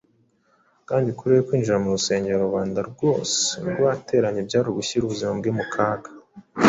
[0.89, 6.09] kandi kuri we kwinjira mu rusengero rubanda rwose rwateranye byari ugushyira ubuzima bwe mu kaga.